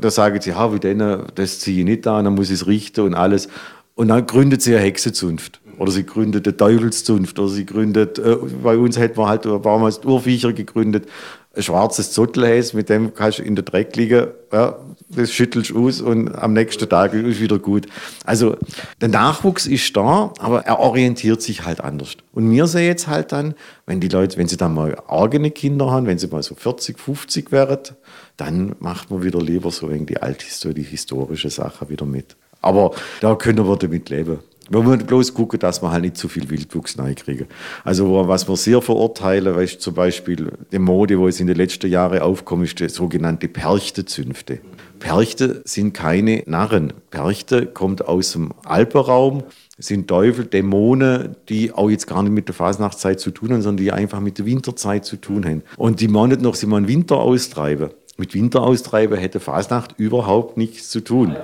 da 0.00 0.10
sagen 0.10 0.40
sie, 0.40 0.50
ja, 0.50 0.72
wie 0.74 0.80
denn, 0.80 0.98
das 1.34 1.60
ziehe 1.60 1.78
ich 1.78 1.84
nicht 1.84 2.06
an, 2.06 2.24
dann 2.24 2.34
muss 2.34 2.48
ich 2.50 2.60
es 2.60 2.66
richten 2.66 3.02
und 3.02 3.14
alles. 3.14 3.48
Und 3.94 4.08
dann 4.08 4.26
gründet 4.26 4.62
sie 4.62 4.74
eine 4.74 4.84
Hexenzunft. 4.84 5.60
Oder 5.78 5.92
sie 5.92 6.04
gründet 6.04 6.46
eine 6.46 6.56
Teufelszunft. 6.56 7.38
Oder 7.38 7.48
sie 7.48 7.64
gründet, 7.64 8.18
äh, 8.18 8.36
bei 8.62 8.76
uns 8.76 8.98
hätten 8.98 9.16
wir 9.16 9.28
halt 9.28 9.44
damals 9.44 10.04
Urviecher 10.04 10.52
gegründet, 10.52 11.08
ein 11.54 11.62
schwarzes 11.62 12.12
Zottelhäs, 12.12 12.74
mit 12.74 12.88
dem 12.88 13.14
kannst 13.14 13.38
du 13.38 13.42
in 13.42 13.54
der 13.54 13.64
Dreck 13.64 13.96
liegen, 13.96 14.28
ja, 14.52 14.76
das 15.10 15.32
schüttelst 15.32 15.70
du 15.70 15.86
aus 15.86 16.00
und 16.00 16.34
am 16.34 16.52
nächsten 16.52 16.88
Tag 16.88 17.14
ist 17.14 17.40
wieder 17.40 17.58
gut. 17.58 17.86
Also 18.24 18.56
der 19.00 19.08
Nachwuchs 19.08 19.66
ist 19.66 19.96
da, 19.96 20.32
aber 20.38 20.66
er 20.66 20.78
orientiert 20.78 21.40
sich 21.40 21.64
halt 21.64 21.80
anders. 21.80 22.16
Und 22.32 22.48
mir 22.48 22.66
sehe 22.66 22.86
jetzt 22.86 23.08
halt 23.08 23.32
dann, 23.32 23.54
wenn 23.86 24.00
die 24.00 24.08
Leute, 24.08 24.36
wenn 24.36 24.48
sie 24.48 24.56
dann 24.56 24.74
mal 24.74 24.96
eigene 25.08 25.50
Kinder 25.50 25.90
haben, 25.90 26.06
wenn 26.06 26.18
sie 26.18 26.28
mal 26.28 26.42
so 26.42 26.54
40, 26.54 26.98
50 26.98 27.52
werden, 27.52 27.96
dann 28.36 28.76
macht 28.80 29.10
man 29.10 29.22
wieder 29.22 29.40
lieber 29.40 29.70
so 29.70 29.88
irgendwie 29.88 30.14
die 30.14 30.22
Althistorie, 30.22 30.74
die 30.74 30.82
historische 30.82 31.50
Sache 31.50 31.88
wieder 31.88 32.06
mit. 32.06 32.36
Aber 32.60 32.92
da 33.20 33.34
können 33.34 33.66
wir 33.66 33.76
damit 33.76 34.10
leben. 34.10 34.38
Wir 34.70 34.82
müssen 34.82 35.06
bloß 35.06 35.32
gucken, 35.32 35.58
dass 35.58 35.82
wir 35.82 35.90
halt 35.90 36.02
nicht 36.02 36.18
zu 36.18 36.28
viel 36.28 36.50
Wildwuchs 36.50 36.98
reinkriegen. 36.98 37.46
Also 37.84 38.28
was 38.28 38.48
wir 38.48 38.56
sehr 38.56 38.82
verurteilen, 38.82 39.54
weißt 39.54 39.80
zum 39.80 39.94
Beispiel 39.94 40.52
die 40.70 40.78
Mode, 40.78 41.18
wo 41.18 41.26
es 41.26 41.40
in 41.40 41.46
den 41.46 41.56
letzten 41.56 41.90
Jahren 41.90 42.18
aufkommt, 42.20 42.64
ist 42.64 42.78
die 42.78 42.88
sogenannte 42.88 43.48
Perchte-Zünfte. 43.48 44.60
Perchte 44.98 45.62
sind 45.64 45.94
keine 45.94 46.42
Narren. 46.46 46.92
Perchte 47.10 47.66
kommt 47.66 48.06
aus 48.06 48.32
dem 48.32 48.52
Alpenraum, 48.64 49.44
sind 49.78 50.08
Teufel, 50.08 50.44
Dämonen, 50.44 51.36
die 51.48 51.72
auch 51.72 51.88
jetzt 51.88 52.06
gar 52.06 52.22
nicht 52.22 52.32
mit 52.32 52.48
der 52.48 52.54
Fasnachtszeit 52.54 53.20
zu 53.20 53.30
tun 53.30 53.52
haben, 53.52 53.62
sondern 53.62 53.84
die 53.84 53.92
einfach 53.92 54.20
mit 54.20 54.38
der 54.38 54.44
Winterzeit 54.44 55.04
zu 55.04 55.16
tun 55.16 55.46
haben. 55.46 55.62
Und 55.76 56.00
die 56.00 56.08
meinen 56.08 56.42
noch, 56.42 56.56
sie 56.56 56.70
wollen 56.70 56.88
Winter 56.88 57.16
austreiben. 57.16 57.90
Mit 58.18 58.34
Winter 58.34 58.62
austreiben 58.62 59.16
hätte 59.16 59.40
Fasnacht 59.40 59.94
überhaupt 59.96 60.56
nichts 60.56 60.90
zu 60.90 61.00
tun 61.00 61.36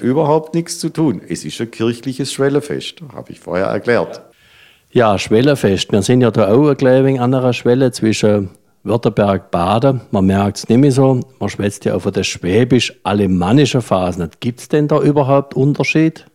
überhaupt 0.00 0.54
nichts 0.54 0.78
zu 0.78 0.88
tun. 0.88 1.20
Es 1.28 1.44
ist 1.44 1.60
ein 1.60 1.70
kirchliches 1.70 2.32
Schwellefest, 2.32 2.96
habe 3.14 3.32
ich 3.32 3.40
vorher 3.40 3.66
erklärt. 3.66 4.22
Ja, 4.90 5.18
Schwellefest. 5.18 5.92
Wir 5.92 6.02
sind 6.02 6.20
ja 6.20 6.30
da 6.30 6.52
auch 6.52 6.68
ein 6.68 6.80
wenig 6.80 7.20
an 7.20 7.32
einer 7.32 7.52
Schwelle 7.52 7.92
zwischen 7.92 8.50
Württemberg, 8.82 9.50
Baden. 9.50 10.00
Man 10.10 10.26
merkt 10.26 10.58
es 10.58 10.68
nicht 10.68 10.78
mehr 10.78 10.90
so. 10.90 11.20
Man 11.38 11.48
schwätzt 11.48 11.84
ja 11.84 11.94
auch 11.94 12.02
von 12.02 12.12
der 12.12 12.24
schwäbisch-alemannischen 12.24 13.82
Phase. 13.82 14.28
Gibt 14.40 14.60
es 14.60 14.68
denn 14.68 14.88
da 14.88 15.00
überhaupt 15.00 15.54
Unterschied? 15.54 16.26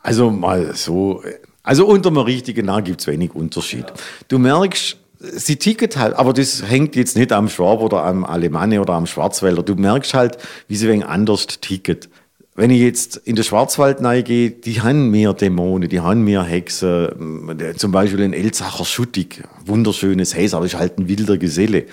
Also 0.00 0.30
mal 0.30 0.74
so. 0.74 1.22
Also 1.62 1.86
unter 1.86 2.10
dem 2.10 2.18
richtigen 2.18 2.66
Namen 2.66 2.84
gibt 2.84 3.00
es 3.00 3.06
wenig 3.06 3.34
Unterschied. 3.34 3.86
Du 4.28 4.38
merkst, 4.38 4.98
sie 5.18 5.56
ticket 5.56 5.96
halt, 5.96 6.14
aber 6.14 6.32
das 6.34 6.62
hängt 6.68 6.94
jetzt 6.96 7.16
nicht 7.16 7.32
am 7.32 7.48
Schwab 7.48 7.80
oder 7.80 8.04
am 8.04 8.24
Alemanne 8.24 8.80
oder 8.80 8.92
am 8.92 9.06
Schwarzwälder. 9.06 9.62
Du 9.62 9.74
merkst 9.74 10.12
halt, 10.14 10.38
wie 10.68 10.76
sie 10.76 10.88
wegen 10.88 11.02
anders 11.02 11.46
ticket. 11.46 12.08
Wenn 12.56 12.70
ich 12.70 12.80
jetzt 12.80 13.16
in 13.16 13.34
den 13.34 13.44
Schwarzwald 13.44 13.98
gehe, 14.24 14.50
die 14.50 14.80
haben 14.80 15.10
mehr 15.10 15.32
Dämonen, 15.32 15.88
die 15.88 15.98
haben 15.98 16.22
mehr 16.22 16.44
Hexen. 16.44 17.58
Zum 17.76 17.90
Beispiel 17.90 18.20
in 18.20 18.32
Elsacher 18.32 18.84
Schuttig, 18.84 19.42
wunderschönes 19.66 20.36
Häs, 20.36 20.54
aber 20.54 20.64
ist 20.64 20.78
halt 20.78 20.98
ein 20.98 21.08
wilder 21.08 21.36
Geselle. 21.36 21.86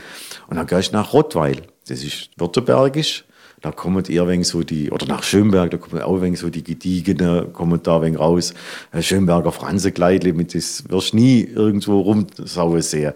Und 0.48 0.58
dann 0.58 0.68
gehst 0.68 0.92
du 0.92 0.98
nach 0.98 1.14
Rottweil, 1.14 1.64
das 1.88 2.04
ist 2.04 2.30
württembergisch. 2.38 3.26
Da 3.62 3.72
kommen 3.72 4.04
eher 4.06 4.28
wegen 4.28 4.44
so 4.44 4.64
die, 4.64 4.92
oder 4.92 5.06
nach 5.08 5.24
Schönberg, 5.24 5.72
da 5.72 5.78
kommen 5.78 6.02
auch 6.02 6.22
wegen 6.22 6.36
so 6.36 6.50
die 6.50 6.64
gediegenen, 6.64 7.54
kommen 7.54 7.80
da 7.82 8.02
wegen 8.02 8.18
raus. 8.18 8.54
Schönberger 9.00 9.52
Franzenkleidle, 9.52 10.34
mit 10.34 10.54
das 10.54 10.84
wirst 10.90 11.14
du 11.14 11.18
nie 11.18 11.42
irgendwo 11.42 12.02
rumsauen 12.02 12.82
sehen. 12.82 13.14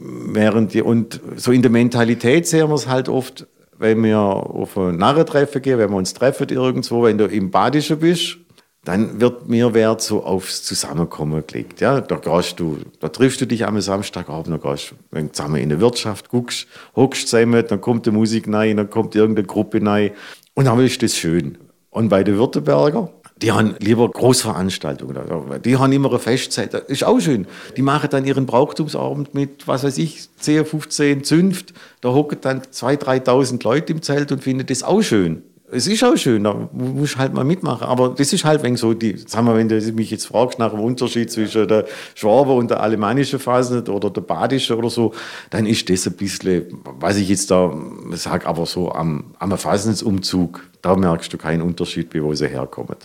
Während 0.00 0.74
die, 0.74 0.82
und 0.82 1.20
so 1.36 1.52
in 1.52 1.62
der 1.62 1.70
Mentalität 1.70 2.46
sehen 2.46 2.68
wir 2.68 2.74
es 2.74 2.88
halt 2.88 3.08
oft, 3.08 3.46
wenn 3.78 4.02
wir 4.02 4.18
auf 4.18 4.76
ein 4.76 4.96
Narrentreffen 4.96 5.62
gehen, 5.62 5.78
wenn 5.78 5.90
wir 5.90 5.96
uns 5.96 6.14
treffen 6.14 6.48
irgendwo, 6.48 7.02
wenn 7.02 7.18
du 7.18 7.26
im 7.26 7.50
Badischen 7.50 7.98
bist, 7.98 8.38
dann 8.84 9.20
wird 9.20 9.48
mir 9.48 9.72
Wert 9.72 10.02
so 10.02 10.24
aufs 10.24 10.62
Zusammenkommen 10.62 11.42
gelegt. 11.46 11.80
Ja, 11.80 12.00
da 12.00 12.16
gehst 12.16 12.60
du, 12.60 12.78
da 13.00 13.08
triffst 13.08 13.40
du 13.40 13.46
dich 13.46 13.66
am 13.66 13.80
Samstagabend, 13.80 14.48
dann 14.48 14.60
gehst 14.60 14.94
du 15.10 15.28
zusammen 15.32 15.56
in 15.56 15.70
der 15.70 15.80
Wirtschaft, 15.80 16.28
guckst, 16.28 16.66
hockst 16.94 17.28
zusammen, 17.28 17.64
dann 17.66 17.80
kommt 17.80 18.06
die 18.06 18.10
Musik 18.10 18.52
rein, 18.52 18.76
dann 18.76 18.90
kommt 18.90 19.14
irgendeine 19.14 19.46
Gruppe 19.46 19.84
rein 19.84 20.10
und 20.54 20.66
dann 20.66 20.78
ist 20.80 21.02
das 21.02 21.16
schön. 21.16 21.58
Und 21.90 22.08
bei 22.08 22.24
den 22.24 22.36
Württemberger, 22.36 23.10
die 23.44 23.52
haben 23.52 23.74
lieber 23.78 24.08
Großveranstaltungen. 24.08 25.18
Die 25.62 25.76
haben 25.76 25.92
immer 25.92 26.08
eine 26.08 26.18
Festzeit. 26.18 26.72
Das 26.72 26.84
ist 26.84 27.04
auch 27.04 27.20
schön. 27.20 27.46
Die 27.76 27.82
machen 27.82 28.08
dann 28.10 28.24
ihren 28.24 28.46
Brauchtumsabend 28.46 29.34
mit, 29.34 29.68
was 29.68 29.84
weiß 29.84 29.98
ich, 29.98 30.28
10, 30.38 30.64
15 30.64 31.24
Zünft. 31.24 31.74
Da 32.00 32.14
hocken 32.14 32.38
dann 32.40 32.62
2.000, 32.62 33.24
3.000 33.26 33.64
Leute 33.64 33.92
im 33.92 34.00
Zelt 34.00 34.32
und 34.32 34.42
finden 34.42 34.64
das 34.64 34.82
auch 34.82 35.02
schön. 35.02 35.42
Es 35.70 35.86
ist 35.86 36.02
auch 36.04 36.16
schön, 36.16 36.44
da 36.44 36.68
muss 36.72 37.12
ich 37.12 37.18
halt 37.18 37.34
mal 37.34 37.44
mitmachen. 37.44 37.86
Aber 37.86 38.10
das 38.16 38.32
ist 38.32 38.44
halt 38.46 38.62
wenn 38.62 38.76
so 38.76 38.94
die, 38.94 39.18
sagen 39.18 39.46
wir, 39.46 39.56
wenn 39.56 39.68
du 39.68 39.78
mich 39.92 40.10
jetzt 40.10 40.26
fragst 40.26 40.58
nach 40.58 40.70
dem 40.70 40.80
Unterschied 40.80 41.30
zwischen 41.30 41.68
der 41.68 41.84
Schwaber 42.14 42.54
und 42.54 42.70
der 42.70 42.80
alemannischen 42.80 43.38
Phase 43.38 43.84
oder 43.90 44.08
der 44.08 44.22
badische 44.22 44.74
oder 44.74 44.88
so, 44.88 45.12
dann 45.50 45.66
ist 45.66 45.90
das 45.90 46.06
ein 46.06 46.14
bisschen, 46.14 46.80
was 46.98 47.16
ich 47.16 47.28
jetzt 47.28 47.50
da 47.50 47.74
sage, 48.12 48.46
aber 48.46 48.64
so 48.64 48.90
am, 48.92 49.34
am 49.38 49.58
Fasensumzug, 49.58 50.62
da 50.80 50.96
merkst 50.96 51.30
du 51.30 51.36
keinen 51.36 51.60
Unterschied, 51.60 52.14
wie 52.14 52.22
wo 52.22 52.34
sie 52.34 52.48
herkommen. 52.48 52.96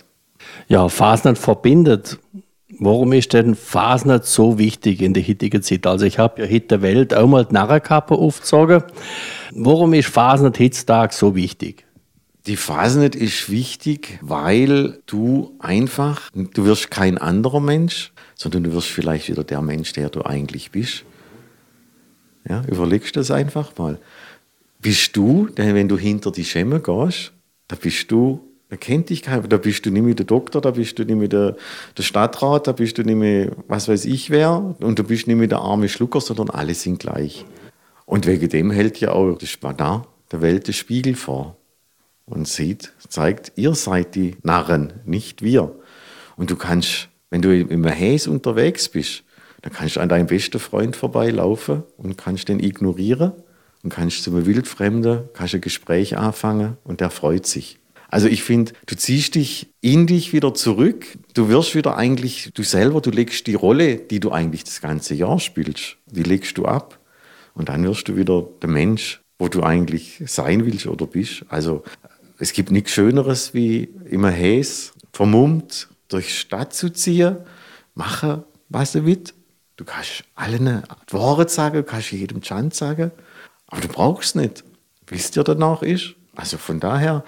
Ja, 0.68 0.88
Fasnet 0.88 1.38
verbindet. 1.38 2.18
Warum 2.78 3.12
ist 3.12 3.32
denn 3.32 3.54
Fasnet 3.54 4.24
so 4.24 4.58
wichtig 4.58 5.02
in 5.02 5.12
der 5.12 5.26
heutigen 5.26 5.62
Zeit? 5.62 5.86
Also 5.86 6.06
ich 6.06 6.18
habe 6.18 6.42
ja 6.42 6.48
heute 6.48 6.68
der 6.68 6.82
Welt 6.82 7.14
auch 7.14 7.26
mal 7.26 7.44
die 7.44 7.54
Narrenkappe 7.54 8.14
aufgezogen. 8.14 8.82
Warum 9.52 9.92
ist 9.92 10.08
Fasnet 10.08 10.58
heutzutage 10.58 11.14
so 11.14 11.34
wichtig? 11.34 11.84
Die 12.46 12.56
Fasnet 12.56 13.14
ist 13.14 13.50
wichtig, 13.50 14.18
weil 14.22 15.00
du 15.06 15.54
einfach, 15.58 16.30
du 16.32 16.64
wirst 16.64 16.90
kein 16.90 17.18
anderer 17.18 17.60
Mensch, 17.60 18.12
sondern 18.34 18.64
du 18.64 18.72
wirst 18.72 18.88
vielleicht 18.88 19.28
wieder 19.28 19.44
der 19.44 19.60
Mensch, 19.60 19.92
der 19.92 20.08
du 20.08 20.22
eigentlich 20.22 20.70
bist. 20.70 21.04
Ja, 22.48 22.62
überlegst 22.66 23.16
das 23.16 23.30
einfach 23.30 23.76
mal. 23.76 23.98
Bist 24.80 25.14
du, 25.16 25.48
denn 25.48 25.74
wenn 25.74 25.88
du 25.88 25.98
hinter 25.98 26.32
die 26.32 26.44
Schemme 26.44 26.80
gehst, 26.80 27.32
da 27.68 27.76
bist 27.76 28.10
du 28.10 28.49
da 28.70 28.76
kennt 28.76 29.10
dich 29.10 29.22
keiner. 29.22 29.46
Da 29.48 29.58
bist 29.58 29.84
du 29.84 29.90
nicht 29.90 30.02
mehr 30.02 30.14
der 30.14 30.26
Doktor, 30.26 30.60
da 30.60 30.70
bist 30.70 30.98
du 30.98 31.04
nicht 31.04 31.16
mehr 31.16 31.28
der, 31.28 31.56
der 31.96 32.02
Stadtrat, 32.02 32.66
da 32.66 32.72
bist 32.72 32.98
du 32.98 33.02
nicht 33.02 33.16
mehr, 33.16 33.50
was 33.68 33.88
weiß 33.88 34.04
ich 34.06 34.30
wer. 34.30 34.76
Und 34.80 34.98
du 34.98 35.04
bist 35.04 35.26
nicht 35.26 35.36
mehr 35.36 35.48
der 35.48 35.60
arme 35.60 35.88
Schlucker, 35.88 36.20
sondern 36.20 36.50
alle 36.50 36.74
sind 36.74 37.00
gleich. 37.00 37.44
Und 38.06 38.26
wegen 38.26 38.48
dem 38.48 38.70
hält 38.70 39.00
ja 39.00 39.12
auch 39.12 39.36
das 39.36 39.50
Spadin 39.50 40.02
der 40.32 40.40
Welt 40.40 40.68
den 40.68 40.74
Spiegel 40.74 41.16
vor 41.16 41.56
und 42.24 42.46
sieht, 42.46 42.92
zeigt, 43.08 43.52
ihr 43.56 43.74
seid 43.74 44.14
die 44.14 44.36
Narren, 44.42 44.92
nicht 45.04 45.42
wir. 45.42 45.74
Und 46.36 46.50
du 46.50 46.56
kannst 46.56 47.08
Wenn 47.30 47.42
du 47.42 47.56
im 47.56 47.84
Häs 47.86 48.26
unterwegs 48.26 48.88
bist, 48.88 49.22
dann 49.62 49.72
kannst 49.72 49.96
du 49.96 50.00
an 50.00 50.08
deinem 50.08 50.26
besten 50.26 50.58
Freund 50.58 50.96
vorbeilaufen 50.96 51.84
und 51.96 52.18
kannst 52.18 52.48
den 52.48 52.60
ignorieren 52.60 53.32
und 53.82 53.90
kannst 53.90 54.24
zu 54.24 54.30
einem 54.30 54.46
Wildfremden, 54.46 55.28
kannst 55.32 55.54
ein 55.54 55.60
Gespräch 55.60 56.16
anfangen 56.16 56.76
und 56.82 57.00
der 57.00 57.10
freut 57.10 57.46
sich. 57.46 57.79
Also 58.12 58.26
ich 58.26 58.42
finde, 58.42 58.72
du 58.86 58.96
ziehst 58.96 59.36
dich 59.36 59.72
in 59.80 60.08
dich 60.08 60.32
wieder 60.32 60.52
zurück, 60.52 61.06
du 61.34 61.48
wirst 61.48 61.76
wieder 61.76 61.96
eigentlich 61.96 62.50
du 62.52 62.64
selber, 62.64 63.00
du 63.00 63.10
legst 63.10 63.46
die 63.46 63.54
Rolle, 63.54 63.96
die 63.96 64.18
du 64.18 64.32
eigentlich 64.32 64.64
das 64.64 64.80
ganze 64.80 65.14
Jahr 65.14 65.38
spielst, 65.38 65.96
die 66.06 66.24
legst 66.24 66.58
du 66.58 66.64
ab 66.64 66.98
und 67.54 67.68
dann 67.68 67.84
wirst 67.84 68.08
du 68.08 68.16
wieder 68.16 68.48
der 68.60 68.68
Mensch, 68.68 69.20
wo 69.38 69.46
du 69.46 69.62
eigentlich 69.62 70.22
sein 70.26 70.66
willst 70.66 70.88
oder 70.88 71.06
bist. 71.06 71.44
Also 71.48 71.84
es 72.38 72.52
gibt 72.52 72.72
nichts 72.72 72.90
Schöneres 72.90 73.54
wie 73.54 73.88
immer 74.10 74.30
Häs, 74.30 74.92
vermummt 75.12 75.88
durch 76.08 76.26
die 76.26 76.32
Stadt 76.32 76.74
zu 76.74 76.90
ziehen, 76.90 77.36
machen, 77.94 78.42
was 78.68 78.90
du 78.90 79.06
willst. 79.06 79.34
Du 79.76 79.84
kannst 79.84 80.24
allen 80.34 80.82
die 81.12 81.48
sagen, 81.48 81.76
du 81.76 81.84
kannst 81.84 82.10
jedem 82.10 82.42
Chant 82.42 82.74
sagen, 82.74 83.12
aber 83.68 83.80
du 83.80 83.88
brauchst 83.88 84.30
es 84.30 84.34
nicht, 84.34 84.64
wie 85.06 85.14
es 85.14 85.30
dir 85.30 85.44
danach 85.44 85.82
ist. 85.82 86.16
Also 86.34 86.58
von 86.58 86.80
daher 86.80 87.24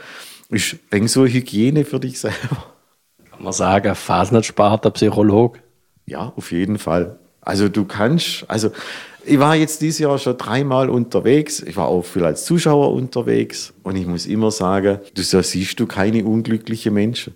ist 0.53 0.77
denk 0.93 1.09
so 1.09 1.27
Hygiene 1.27 1.85
für 1.85 2.01
dich 2.01 2.21
selber. 2.21 2.65
Kann 3.31 3.43
man 3.43 3.53
sagen, 3.53 3.95
Fasnet 3.95 4.45
spart 4.45 4.85
der 4.85 4.91
Psychologe? 4.91 5.61
Ja, 6.07 6.33
auf 6.37 6.53
jeden 6.53 6.79
Fall. 6.79 7.19
Also 7.41 7.69
du 7.69 7.85
kannst, 7.85 8.45
also 8.49 8.71
ich 9.25 9.39
war 9.39 9.57
jetzt 9.57 9.83
dieses 9.83 10.01
Jahr 10.01 10.19
schon 10.19 10.37
dreimal 10.37 10.91
unterwegs. 10.91 11.61
Ich 11.61 11.77
war 11.77 11.89
auch 11.89 12.03
viel 12.03 12.25
als 12.25 12.45
Zuschauer 12.45 12.93
unterwegs. 12.93 13.73
Und 13.83 13.97
ich 13.97 14.07
muss 14.07 14.27
immer 14.27 14.51
sagen, 14.51 14.99
du 15.15 15.23
so 15.23 15.43
siehst 15.43 15.79
du 15.81 15.87
keine 15.87 16.25
unglücklichen 16.25 16.95
Menschen. 16.95 17.35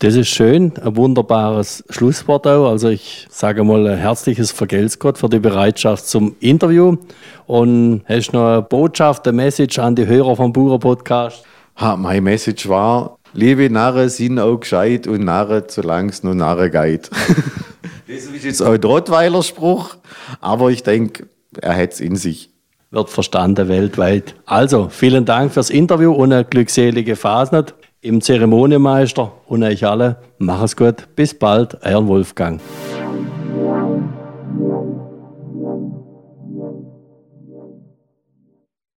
Das 0.00 0.14
ist 0.14 0.28
schön, 0.28 0.74
ein 0.76 0.94
wunderbares 0.94 1.82
Schlusswort 1.88 2.46
auch. 2.46 2.68
Also 2.68 2.90
ich 2.90 3.26
sage 3.30 3.64
mal 3.64 3.86
ein 3.86 3.98
herzliches 3.98 4.50
Vergelt's 4.50 4.98
Gott 4.98 5.16
für 5.16 5.30
die 5.30 5.38
Bereitschaft 5.38 6.06
zum 6.06 6.36
Interview. 6.40 6.98
Und 7.46 8.02
hast 8.06 8.32
noch 8.32 8.46
eine 8.46 8.62
Botschaft, 8.62 9.26
eine 9.26 9.36
Message 9.36 9.78
an 9.78 9.94
die 9.94 10.06
Hörer 10.06 10.36
vom 10.36 10.52
Bauer 10.52 10.78
Podcast? 10.78 11.44
Meine 11.78 12.20
Message 12.22 12.68
war, 12.68 13.18
liebe 13.34 13.68
Narren 13.68 14.08
sind 14.08 14.38
auch 14.38 14.56
gescheit 14.58 15.06
und 15.06 15.24
Narren, 15.24 15.64
solange 15.68 16.10
es 16.10 16.22
nur 16.22 16.34
Narren 16.34 16.70
geht. 16.70 17.10
das 18.08 18.24
ist 18.24 18.44
jetzt 18.44 18.62
auch 18.62 18.72
ein 18.72 18.82
Rottweiler-Spruch, 18.82 19.96
aber 20.40 20.70
ich 20.70 20.82
denke, 20.82 21.28
er 21.60 21.76
hat 21.76 21.92
es 21.92 22.00
in 22.00 22.16
sich. 22.16 22.50
Wird 22.90 23.10
verstanden 23.10 23.68
weltweit. 23.68 24.36
Also, 24.46 24.88
vielen 24.88 25.24
Dank 25.24 25.52
fürs 25.52 25.70
Interview 25.70 26.12
und 26.12 26.32
eine 26.32 26.44
glückselige 26.44 27.16
Fasnet 27.16 27.74
im 28.00 28.20
Zeremonienmeister 28.20 29.32
und 29.46 29.62
euch 29.62 29.84
alle. 29.84 30.16
Mach 30.38 30.62
es 30.62 30.76
gut. 30.76 31.08
Bis 31.16 31.34
bald, 31.34 31.76
euer 31.82 32.06
Wolfgang. 32.06 32.60